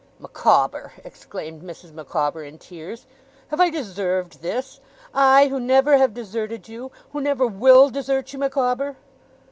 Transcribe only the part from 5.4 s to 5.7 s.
who